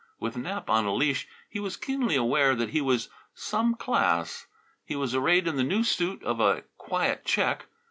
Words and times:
With 0.19 0.35
Nap 0.35 0.67
on 0.67 0.85
a 0.85 0.93
leash 0.95 1.27
he 1.47 1.59
was 1.59 1.77
keenly 1.77 2.15
aware 2.15 2.55
that 2.55 2.69
he 2.71 2.81
was 2.81 3.09
"some 3.35 3.75
class." 3.75 4.47
He 4.83 4.95
was 4.95 5.13
arrayed 5.13 5.47
in 5.47 5.57
the 5.57 5.63
new 5.63 5.83
suit 5.83 6.23
of 6.23 6.39
a 6.39 6.63
quiet 6.79 7.23
check. 7.23 7.67